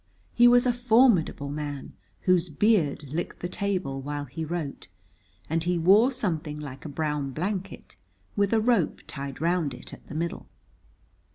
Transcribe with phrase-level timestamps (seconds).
[0.33, 4.87] He was a formidable man, whose beard licked the table while he wrote,
[5.47, 7.97] and he wore something like a brown blanket,
[8.35, 10.47] with a rope tied round it at the middle.